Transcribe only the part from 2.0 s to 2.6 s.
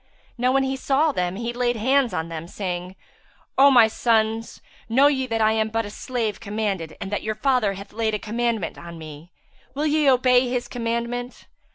on them,